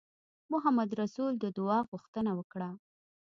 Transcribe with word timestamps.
محمدرسول 0.51 1.33
د 1.39 1.45
دعا 1.57 1.79
غوښتنه 1.89 2.31
وکړه. 2.39 2.69